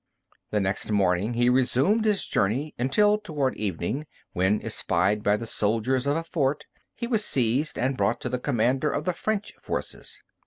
[0.49, 6.07] The next morning he resumed his journey until toward evening, when, espied by the soldiers
[6.07, 10.23] of a fort, he was seized and brought to the commander of the French forces.